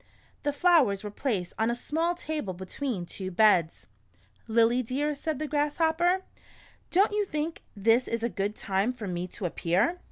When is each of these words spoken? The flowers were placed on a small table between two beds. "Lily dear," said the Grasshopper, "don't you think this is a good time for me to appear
The 0.41 0.51
flowers 0.51 1.03
were 1.03 1.11
placed 1.11 1.53
on 1.59 1.69
a 1.69 1.75
small 1.75 2.15
table 2.15 2.55
between 2.55 3.05
two 3.05 3.29
beds. 3.29 3.85
"Lily 4.47 4.81
dear," 4.81 5.13
said 5.13 5.37
the 5.37 5.47
Grasshopper, 5.47 6.23
"don't 6.89 7.11
you 7.11 7.23
think 7.23 7.61
this 7.75 8.07
is 8.07 8.23
a 8.23 8.27
good 8.29 8.55
time 8.55 8.93
for 8.93 9.07
me 9.07 9.27
to 9.27 9.45
appear 9.45 9.99